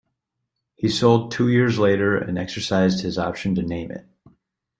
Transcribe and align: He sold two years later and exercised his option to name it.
He 0.73 0.89
sold 0.89 1.31
two 1.31 1.47
years 1.49 1.77
later 1.77 2.17
and 2.17 2.35
exercised 2.39 3.03
his 3.03 3.19
option 3.19 3.53
to 3.53 3.61
name 3.61 3.91
it. 3.91 4.07